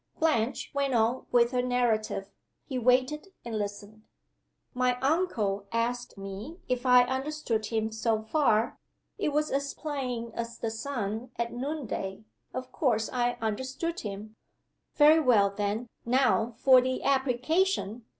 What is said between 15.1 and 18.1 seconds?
well, then now for the application!